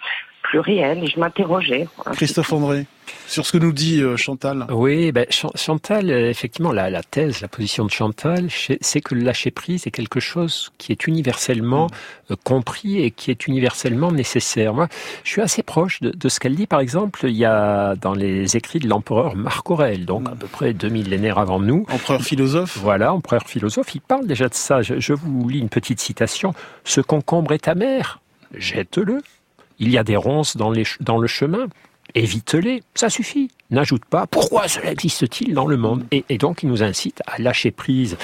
[0.68, 1.88] Et je m'interrogeais.
[2.14, 2.86] Christophe André
[3.28, 4.66] sur ce que nous dit euh, Chantal.
[4.70, 9.22] Oui, ben, Chantal, euh, effectivement, la, la, thèse, la position de Chantal, c'est que le
[9.22, 12.34] lâcher prise est quelque chose qui est universellement mm.
[12.34, 14.74] euh, compris et qui est universellement nécessaire.
[14.74, 14.88] Moi,
[15.24, 16.68] je suis assez proche de, de ce qu'elle dit.
[16.68, 20.34] Par exemple, il y a dans les écrits de l'empereur Marc Aurèle, donc mm.
[20.34, 21.86] à peu près deux millénaires avant nous.
[21.92, 22.78] Empereur philosophe.
[22.78, 23.94] Voilà, empereur philosophe.
[23.96, 24.82] Il parle déjà de ça.
[24.82, 26.54] Je, je vous lis une petite citation.
[26.84, 28.20] Ce concombre est amer,
[28.54, 29.22] jette-le.
[29.80, 31.68] Il y a des ronces dans, le chemin,
[32.16, 36.84] évite-les, ça suffit n'ajoute pas pourquoi cela existe-t-il dans le monde et, donc il nous
[36.84, 38.18] incite à lâcher prise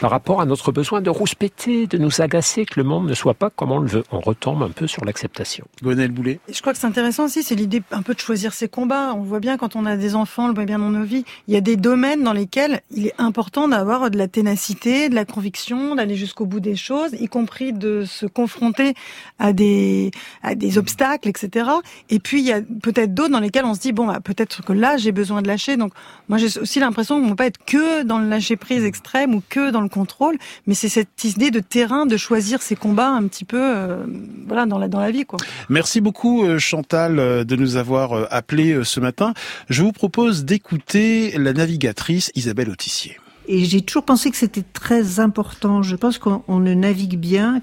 [0.00, 3.34] par rapport à notre besoin de rouspéter, de nous agacer, que le monde ne soit
[3.34, 4.04] pas comme on le veut.
[4.10, 5.66] On retombe un peu sur l'acceptation.
[5.82, 6.40] Gonel Boulet.
[6.50, 9.12] Je crois que c'est intéressant aussi, c'est l'idée un peu de choisir ses combats.
[9.14, 11.24] On voit bien quand on a des enfants, on le voit bien dans nos vies,
[11.48, 15.14] il y a des domaines dans lesquels il est important d'avoir de la ténacité, de
[15.14, 18.94] la conviction, d'aller jusqu'au bout des choses, y compris de se confronter
[19.38, 20.10] à des
[20.42, 21.70] à des obstacles, etc.
[22.08, 24.64] Et puis il y a peut-être d'autres dans lesquels on se dit bon, bah, peut-être
[24.64, 25.76] que là j'ai besoin de lâcher.
[25.76, 25.92] Donc
[26.28, 29.34] moi j'ai aussi l'impression qu'on ne peut pas être que dans le lâcher prise extrême
[29.34, 33.10] ou que dans le contrôle, mais c'est cette idée de terrain, de choisir ses combats
[33.10, 34.06] un petit peu, euh,
[34.46, 35.38] voilà, dans la dans la vie quoi.
[35.68, 39.34] Merci beaucoup euh, Chantal euh, de nous avoir appelé ce matin.
[39.68, 43.18] Je vous propose d'écouter la navigatrice Isabelle Autissier.
[43.48, 45.82] Et j'ai toujours pensé que c'était très important.
[45.82, 47.60] Je pense qu'on ne navigue bien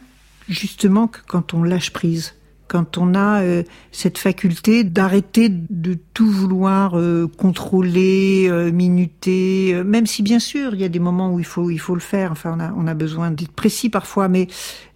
[0.48, 2.36] justement que quand on lâche prise
[2.74, 10.08] quand on a euh, cette faculté d'arrêter de tout vouloir euh, contrôler, euh, minuter, même
[10.08, 12.32] si bien sûr il y a des moments où il faut il faut le faire.
[12.32, 14.48] Enfin, on a on a besoin d'être précis parfois, mais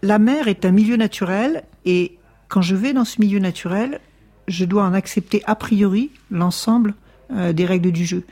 [0.01, 3.99] la mer est un milieu naturel et quand je vais dans ce milieu naturel,
[4.47, 6.95] je dois en accepter a priori l'ensemble
[7.31, 8.23] euh, des règles du jeu.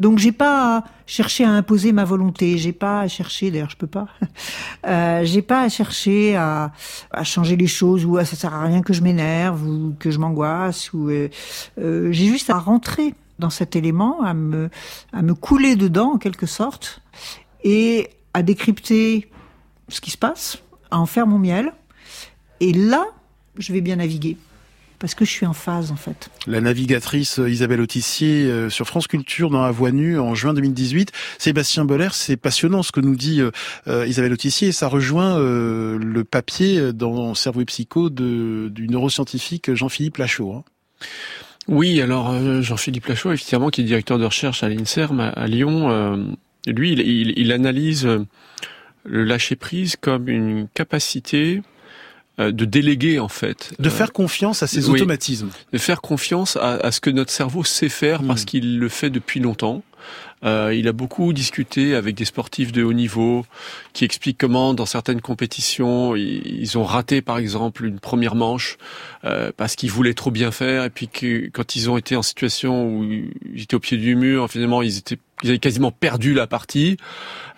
[0.00, 3.86] Donc j'ai pas cherché à imposer ma volonté, j'ai pas à chercher, d'ailleurs je peux
[3.86, 4.06] pas,
[4.86, 6.72] euh, j'ai pas à chercher à,
[7.10, 10.10] à, changer les choses ou à ça sert à rien que je m'énerve ou que
[10.10, 11.28] je m'angoisse ou euh,
[11.78, 14.70] euh, j'ai juste à rentrer dans cet élément, à me
[15.12, 17.02] à me couler dedans en quelque sorte
[17.62, 19.30] et à décrypter
[19.88, 20.58] ce qui se passe,
[20.90, 21.72] à en faire mon miel.
[22.60, 23.04] Et là
[23.58, 24.36] je vais bien naviguer
[24.98, 26.30] parce que je suis en phase en fait.
[26.46, 31.12] La navigatrice Isabelle Autissier euh, sur France Culture dans la voie nue en juin 2018.
[31.38, 33.50] Sébastien Boller, c'est passionnant ce que nous dit euh,
[33.88, 39.74] euh, Isabelle Autissier et ça rejoint le papier dans Cerveau et Psycho de, du neuroscientifique
[39.74, 40.52] Jean-Philippe Lachaud.
[40.52, 40.64] Hein.
[41.68, 46.92] Oui, alors Jean-Philippe Lachaud, effectivement, qui est directeur de recherche à l'INSERM à, Lyon, lui,
[46.92, 48.06] il, analyse
[49.04, 51.62] le lâcher prise comme une capacité euh,
[52.38, 53.72] de déléguer en fait.
[53.78, 55.50] De faire confiance à ces automatismes.
[55.72, 58.46] De faire confiance à, ce que notre cerveau sait faire parce hmm.
[58.46, 59.82] qu'il le fait depuis longtemps.
[60.44, 63.46] Euh, il a beaucoup discuté avec des sportifs de haut niveau
[63.92, 68.76] qui expliquent comment, dans certaines compétitions, ils, ont raté, par exemple, une première manche
[69.24, 72.22] euh, parce qu'ils voulaient trop bien faire, et puis que quand ils ont été en
[72.22, 76.34] situation où ils étaient au pied du mur, finalement, ils étaient, ils avaient quasiment perdu
[76.34, 76.98] la partie.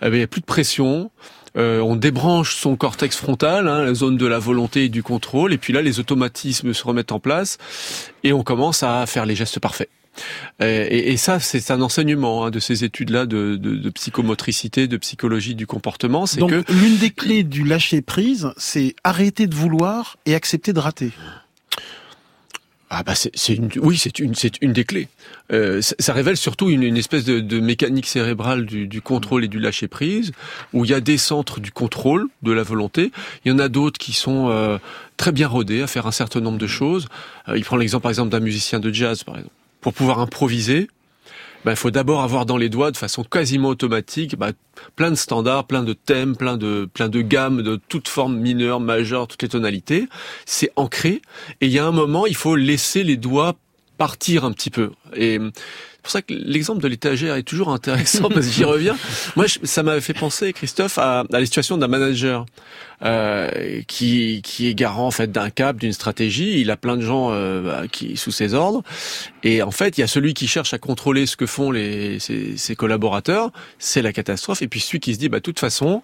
[0.01, 1.11] Eh ben, il n'y a plus de pression.
[1.57, 5.53] Euh, on débranche son cortex frontal, hein, la zone de la volonté et du contrôle,
[5.53, 7.57] et puis là, les automatismes se remettent en place,
[8.23, 9.89] et on commence à faire les gestes parfaits.
[10.61, 15.55] Euh, et, ça, c'est un enseignement hein, de ces études-là de, de, psychomotricité, de psychologie
[15.55, 16.25] du comportement.
[16.25, 20.79] C'est que l'une des clés du lâcher prise, c'est arrêter de vouloir et accepter de
[20.79, 21.11] rater.
[22.89, 25.09] Ah bah c'est une oui c'est une c'est une des clés.
[25.51, 29.49] Euh, ça, révèle surtout une, une espèce de, de, mécanique cérébrale du, du, contrôle et
[29.49, 30.31] du lâcher prise
[30.71, 33.11] où il y a des centres du contrôle de la volonté.
[33.43, 34.77] Il y en a d'autres qui sont euh,
[35.17, 37.07] très bien rodés à faire un certain nombre de choses.
[37.49, 40.87] Euh, il prend l'exemple par exemple d'un musicien de jazz par exemple pour pouvoir improviser
[41.71, 44.51] il faut d'abord avoir dans les doigts de façon quasiment automatique ben,
[44.95, 48.79] plein de standards, plein de thèmes, plein de plein de gammes de toutes formes mineures,
[48.79, 50.07] majeures, toutes les tonalités.
[50.45, 51.21] C'est ancré
[51.61, 53.55] et il y a un moment, il faut laisser les doigts
[53.97, 54.91] partir un petit peu.
[55.15, 55.39] Et
[56.07, 58.97] pour ça que l'exemple de l'étagère est toujours intéressant parce que j'y reviens.
[59.35, 62.45] Moi, ça m'avait fait penser, Christophe, à, à la situation d'un manager
[63.03, 66.61] euh, qui, qui est garant en fait d'un cap, d'une stratégie.
[66.61, 68.83] Il a plein de gens euh, bah, qui sous ses ordres,
[69.43, 72.19] et en fait, il y a celui qui cherche à contrôler ce que font les
[72.19, 74.61] ses, ses collaborateurs, c'est la catastrophe.
[74.61, 76.01] Et puis celui qui se dit, bah de toute façon,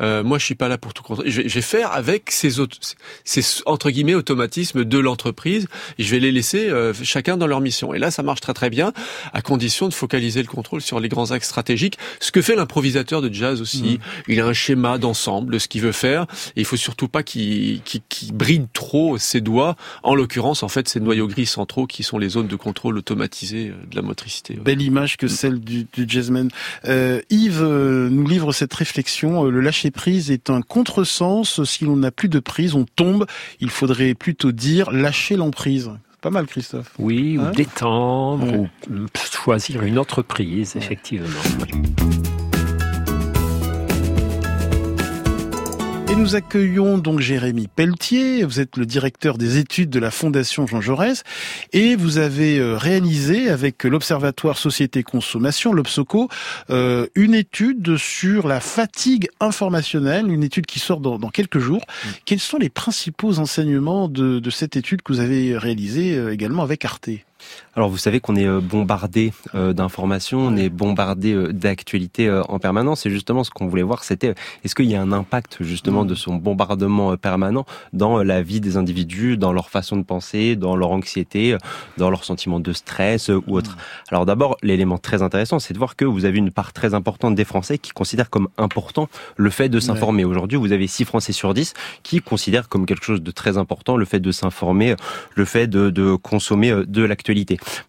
[0.00, 1.30] euh, moi je suis pas là pour tout contrôler.
[1.30, 2.76] Je vais, je vais faire avec ces, autres,
[3.24, 5.66] ces entre guillemets automatismes de l'entreprise.
[5.98, 7.92] Je vais les laisser euh, chacun dans leur mission.
[7.92, 8.92] Et là, ça marche très très bien,
[9.32, 11.98] à condition de focaliser le contrôle sur les grands axes stratégiques.
[12.18, 13.82] Ce que fait l'improvisateur de jazz aussi.
[13.82, 13.98] Mmh.
[14.28, 16.26] Il a un schéma d'ensemble de ce qu'il veut faire.
[16.56, 17.80] Et il faut surtout pas qu'il
[18.32, 19.76] bride trop ses doigts.
[20.02, 23.68] En l'occurrence, en fait, ces noyaux gris centraux qui sont les zones de contrôle automatisées
[23.68, 24.54] euh, de la motricité.
[24.54, 26.50] Belle image que celle du, du jazzman.
[26.86, 29.44] Euh, Yves euh, nous livre cette réflexion.
[29.44, 31.62] Le lâcher prise est un contresens.
[31.62, 33.26] Si l'on n'a plus de prise, on tombe.
[33.60, 35.90] Il faudrait plutôt dire lâcher l'emprise.
[36.26, 36.90] Pas mal, Christophe.
[36.98, 41.28] Oui, ou hein détendre, ou choisir une autre prise, effectivement.
[46.16, 50.66] Et nous accueillons donc Jérémy Pelletier, vous êtes le directeur des études de la Fondation
[50.66, 51.24] Jean Jaurès
[51.72, 56.28] et vous avez euh, réalisé avec l'Observatoire Société Consommation, l'Obsoco,
[56.70, 61.82] euh, une étude sur la fatigue informationnelle, une étude qui sort dans, quelques jours.
[61.82, 62.08] Mm.
[62.24, 66.62] Quels sont les principaux enseignements de, de cette étude que vous avez réalisée euh, également
[66.62, 67.10] avec Arte?
[67.76, 72.58] Alors vous savez qu'on est euh, bombardé euh, d'informations, on est bombardé euh, d'actualités en
[72.58, 73.04] permanence.
[73.04, 76.14] Et justement ce qu'on voulait voir c'était est-ce qu'il y a un impact justement de
[76.14, 80.90] son bombardement permanent dans la vie des individus, dans leur façon de penser, dans leur
[80.90, 81.56] anxiété,
[81.98, 83.76] dans leur sentiment de stress ou autre?
[84.10, 87.34] Alors d'abord l'élément très intéressant c'est de voir que vous avez une part très importante
[87.34, 90.24] des Français qui considèrent comme important le fait de s'informer.
[90.24, 93.98] Aujourd'hui vous avez 6 Français sur 10 qui considèrent comme quelque chose de très important
[93.98, 94.96] le fait de s'informer,
[95.34, 97.35] le fait de, de consommer de l'actualité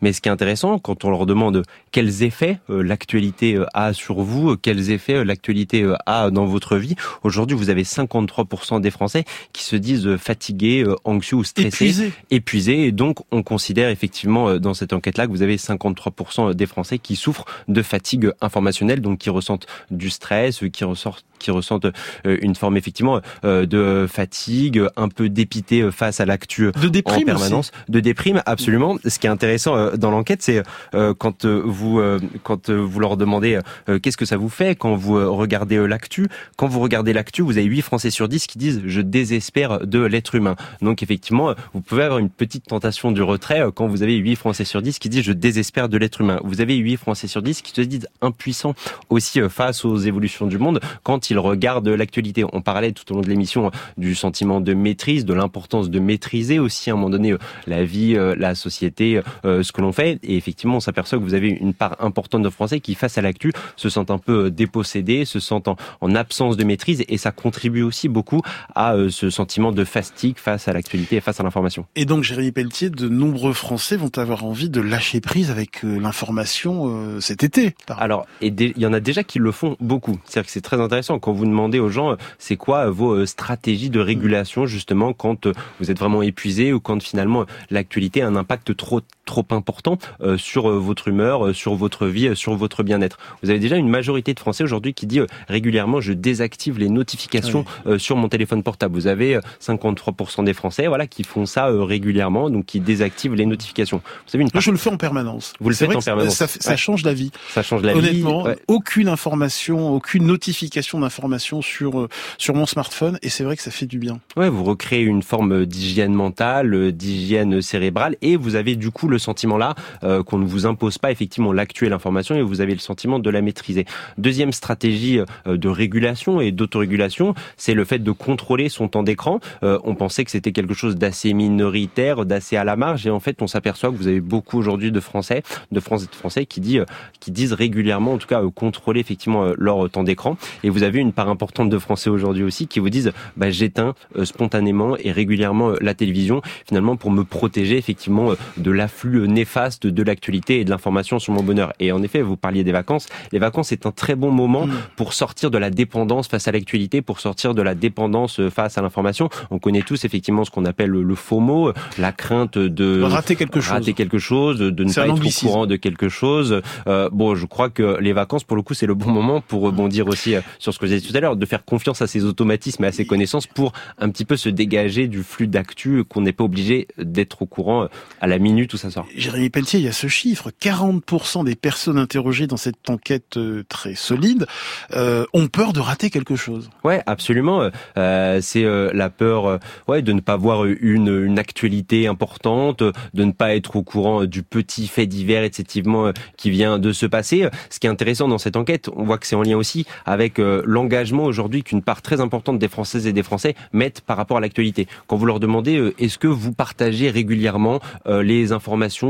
[0.01, 3.93] mais ce qui est intéressant, quand on leur demande quels effets euh, l'actualité euh, a
[3.93, 8.91] sur vous, euh, quels effets l'actualité a dans votre vie, aujourd'hui vous avez 53% des
[8.91, 12.87] Français qui se disent fatigués, anxieux ou stressés, épuisés.
[12.87, 17.15] Et donc on considère effectivement dans cette enquête-là que vous avez 53% des Français qui
[17.15, 21.85] souffrent de fatigue informationnelle, donc qui ressentent du stress, qui ressortent qui ressentent
[22.25, 28.41] une forme effectivement de fatigue, un peu dépité face à l'actu en permanence, de déprime
[28.47, 28.97] absolument.
[29.05, 30.63] Ce qui intéressant euh, dans l'enquête, c'est
[30.93, 32.01] euh, quand euh, vous
[32.43, 33.59] quand vous leur demandez
[34.01, 36.27] qu'est-ce que ça vous fait quand vous regardez l'actu.
[36.55, 39.99] Quand vous regardez l'actu, vous avez 8 Français sur 10 qui disent je désespère de
[39.99, 40.55] l'être humain.
[40.81, 44.65] Donc effectivement, vous pouvez avoir une petite tentation du retrait quand vous avez 8 Français
[44.65, 46.39] sur 10 qui disent je désespère de l'être humain.
[46.43, 48.75] Vous avez 8 Français sur 10 qui se disent impuissants
[49.09, 52.43] aussi face aux évolutions du monde quand ils regardent l'actualité.
[52.53, 56.59] On parlait tout au long de l'émission du sentiment de maîtrise, de l'importance de maîtriser
[56.59, 57.35] aussi à un moment donné
[57.65, 60.19] la vie, la société, euh, ce que l'on fait.
[60.23, 63.21] Et effectivement, on s'aperçoit que vous avez une part importante de Français qui, face à
[63.21, 65.77] l'actu, se sentent un peu euh, dépossédés, se sentent en,
[66.15, 68.41] absence de maîtrise, et ça contribue aussi beaucoup
[68.73, 71.85] à euh, ce sentiment de fatigue face à l'actualité et face à l'information.
[71.95, 77.19] Et donc, Jérémy Pelletier, de nombreux Français vont avoir envie de lâcher prise avec l'information
[77.19, 77.75] cet été.
[77.89, 80.19] Alors, et il y en a déjà qui le font beaucoup.
[80.25, 83.99] C'est-à-dire que c'est très intéressant quand vous demandez aux gens, c'est quoi vos stratégies de
[83.99, 85.47] régulation justement quand
[85.79, 89.97] vous êtes vraiment épuisé ou quand finalement l'actualité a un impact trop trop important
[90.37, 93.17] sur votre humeur, sur votre vie, sur votre bien-être.
[93.43, 97.65] Vous avez déjà une majorité de Français aujourd'hui qui dit régulièrement je désactive les notifications
[97.97, 98.95] sur mon téléphone portable.
[98.95, 103.97] Vous avez 53% des Français voilà qui font ça régulièrement, donc qui désactivent les notifications.
[103.97, 105.53] Vous savez une Moi, je le fais en permanence.
[105.59, 106.35] Vous le faites en permanence.
[106.35, 107.31] Ça, ça, change la vie.
[107.49, 107.99] Ça change la vie.
[107.99, 113.71] Honnêtement, aucune information, aucune notification d'information sur sur mon smartphone, et c'est vrai que ça
[113.71, 114.19] fait du bien.
[114.35, 119.19] Ouais, vous recréez une forme d'hygiène mentale, d'hygiène cérébrale, et vous avez du coup le
[119.19, 122.79] sentiment là euh, qu'on ne vous impose pas effectivement l'actuelle information, et vous avez le
[122.79, 123.85] sentiment de la maîtriser.
[124.17, 129.39] Deuxième stratégie euh, de régulation et d'autorégulation, c'est le fait de contrôler son temps d'écran.
[129.63, 133.19] Euh, on pensait que c'était quelque chose d'assez minoritaire, d'assez à la marge, et en
[133.19, 136.61] fait, on s'aperçoit que vous avez beaucoup aujourd'hui de Français, de Français, de Français qui
[136.61, 136.85] disent,
[137.19, 140.37] qui disent régulièrement, en tout cas, contrôler effectivement leur temps d'écran.
[140.63, 143.93] Et vous avez une part importante de Français aujourd'hui aussi qui vous disent, bah, j'éteins
[144.23, 150.61] spontanément et régulièrement la télévision, finalement pour me protéger effectivement de l'afflux néfaste de l'actualité
[150.61, 151.73] et de l'information sur mon bonheur.
[151.81, 153.07] Et en effet, vous parliez des vacances.
[153.33, 154.73] Les vacances c'est un très bon moment mm.
[154.95, 158.81] pour sortir de la dépendance face à l'actualité, pour sortir de la dépendance face à
[158.81, 159.29] l'information.
[159.51, 163.71] On connaît tous effectivement ce qu'on appelle le FOMO, la crainte de rater quelque chose,
[163.71, 166.61] rater quelque chose, de ne pas être au courant de quelque chose.
[166.87, 169.63] Euh, bon, je crois que les vacances, pour le coup, c'est le bon moment pour
[169.63, 172.07] rebondir aussi euh, sur ce que j'ai dit tout à l'heure, de faire confiance à
[172.07, 176.03] ses automatismes et à ses connaissances pour un petit peu se dégager du flux d'actu,
[176.05, 177.87] qu'on n'est pas obligé d'être au courant euh,
[178.21, 179.07] à la minute où ça sort.
[179.15, 183.95] Jérémy Pelletier, il y a ce chiffre 40% des personnes interrogées dans cette enquête très
[183.95, 184.45] solide
[184.93, 186.69] euh, ont peur de rater quelque chose.
[186.83, 187.69] Ouais, absolument.
[187.97, 188.63] Euh, c'est
[188.93, 193.75] la peur, ouais, de ne pas voir une, une actualité importante, de ne pas être
[193.75, 197.47] au courant du petit fait divers effectivement qui vient de se passer.
[197.69, 200.37] Ce qui est intéressant dans cette enquête, on voit que c'est en lien aussi avec
[200.37, 204.41] l'engagement aujourd'hui qu'une part très importante des Françaises et des Français mettent par rapport à
[204.41, 204.87] l'actualité.
[205.07, 208.66] Quand vous leur demandez est-ce que vous partagez régulièrement les informations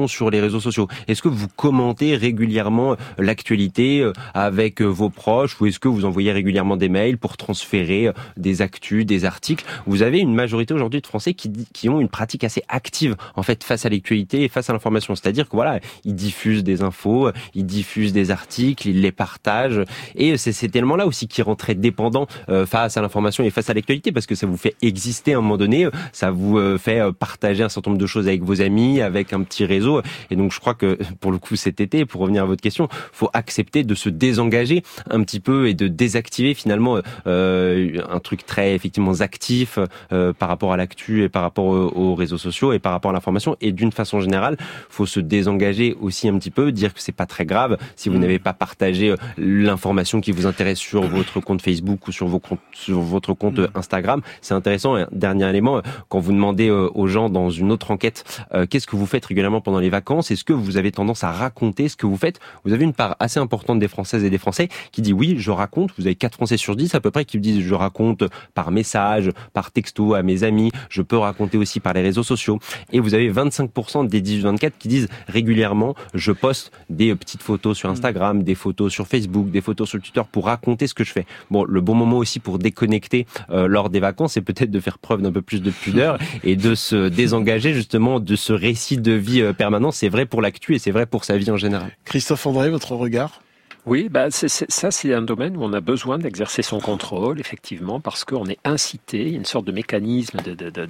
[0.07, 5.79] sur les réseaux sociaux, est-ce que vous commentez régulièrement l'actualité avec vos proches ou est-ce
[5.79, 9.65] que vous envoyez régulièrement des mails pour transférer des actus, des articles?
[9.85, 13.43] Vous avez une majorité aujourd'hui de Français qui, qui ont une pratique assez active en
[13.43, 15.15] fait face à l'actualité et face à l'information.
[15.15, 19.83] C'est-à-dire que voilà, ils diffusent des infos, ils diffusent des articles, ils les partagent
[20.15, 23.69] et c'est cet élément-là aussi qui rend très dépendant euh, face à l'information et face
[23.69, 26.77] à l'actualité parce que ça vous fait exister à un moment donné, ça vous euh,
[26.77, 30.01] fait euh, partager un certain nombre de choses avec vos amis, avec un petit réseau
[30.29, 32.87] et donc je crois que pour le coup cet été, pour revenir à votre question,
[33.11, 38.45] faut accepter de se désengager un petit peu et de désactiver finalement euh, un truc
[38.45, 39.79] très effectivement actif
[40.11, 43.13] euh, par rapport à l'actu et par rapport aux, réseaux sociaux et par rapport à
[43.13, 43.55] l'information.
[43.61, 44.57] Et d'une façon générale,
[44.89, 48.17] faut se désengager aussi un petit peu, dire que c'est pas très grave si vous
[48.17, 48.21] mmh.
[48.21, 52.39] n'avez pas partagé euh, l'information qui vous intéresse sur votre compte Facebook ou sur, vos
[52.39, 53.67] comptes, sur votre compte mmh.
[53.75, 54.21] Instagram.
[54.41, 54.95] C'est intéressant.
[55.11, 58.23] Dernier élément, quand vous demandez aux gens dans une autre enquête,
[58.69, 59.25] qu'est-ce que vous faites
[59.63, 62.39] pendant les vacances Est-ce que vous avez tendance à raconter ce que vous faites?
[62.65, 65.51] Vous avez une part assez importante des Françaises et des Français qui dit oui, je
[65.51, 65.91] raconte.
[65.97, 68.23] Vous avez 4 Français sur 10 à peu près qui disent je raconte
[68.55, 70.71] par message, par texto à mes amis.
[70.89, 72.59] Je peux raconter aussi par les réseaux sociaux.
[72.91, 77.89] Et vous avez 25% des 18-24 qui disent régulièrement je poste des petites photos sur
[77.89, 81.25] Instagram, des photos sur Facebook, des photos sur Twitter pour raconter ce que je fais.
[81.51, 84.97] Bon, le bon moment aussi pour déconnecter euh, lors des vacances, c'est peut-être de faire
[84.97, 89.11] preuve d'un peu plus de pudeur et de se désengager justement de ce récit de
[89.17, 89.91] vie euh, permanent.
[89.91, 91.91] C'est vrai pour l'actu et c'est vrai pour sa vie en général.
[92.05, 93.41] Christophe André, votre regard?
[93.87, 98.25] Oui, bah ça c'est un domaine où on a besoin d'exercer son contrôle, effectivement, parce
[98.25, 100.39] qu'on est incité, il y a une sorte de mécanisme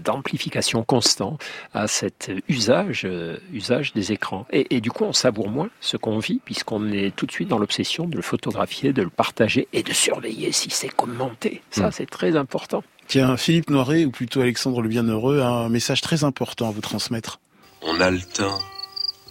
[0.04, 1.38] d'amplification constant
[1.76, 4.48] à cet usage, euh, usage des écrans.
[4.52, 7.60] Et, du coup, on savoure moins ce qu'on vit, puisqu'on est tout de suite dans
[7.60, 11.62] l'obsession de le photographier, de le partager et de surveiller si c'est commenté.
[11.70, 11.92] Ça, hmm.
[11.92, 12.84] c'est très important.
[13.08, 16.82] Tiens, Philippe Noiret, ou plutôt Alexandre le Bienheureux, a un message très important à vous
[16.82, 17.40] transmettre.
[17.82, 18.60] On a le temps,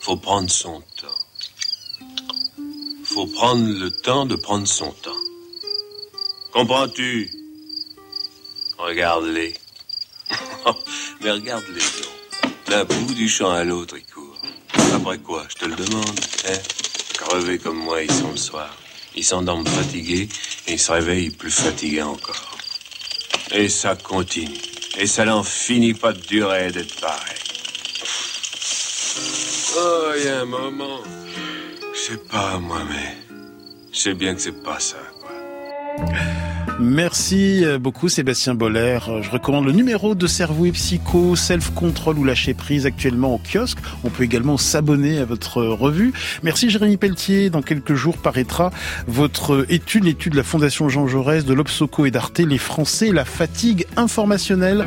[0.00, 1.06] faut prendre son temps
[3.16, 5.22] faut prendre le temps de prendre son temps.
[6.52, 7.30] Comprends-tu?
[8.76, 9.54] Regarde-les.
[11.22, 11.80] Mais regarde-les
[12.68, 14.42] D'un bout du champ à l'autre, ils courent.
[14.92, 16.58] Après quoi, je te le demande, hein?
[17.14, 18.76] Crevés comme moi, ils sont le soir.
[19.14, 20.28] Ils s'endorment fatigués
[20.66, 22.58] et ils se réveillent plus fatigués encore.
[23.52, 24.60] Et ça continue.
[24.98, 27.45] Et ça n'en finit pas de durer d'être pareil.
[29.78, 31.00] Oh, il y a un moment.
[31.94, 33.14] Je sais pas, moi, mais
[33.92, 34.96] je sais bien que c'est pas ça.
[36.78, 38.98] Merci beaucoup Sébastien Boller.
[39.22, 43.38] Je recommande le numéro de Cerveau et Psycho, Self Control ou Lâcher Prise actuellement au
[43.38, 43.78] kiosque.
[44.04, 46.12] On peut également s'abonner à votre revue.
[46.42, 47.50] Merci Jérémy Pelletier.
[47.50, 48.70] Dans quelques jours paraîtra
[49.06, 53.24] votre étude, l'étude de la Fondation Jean Jaurès, de l'Obsoco et d'Arte, les Français, la
[53.24, 54.86] fatigue informationnelle.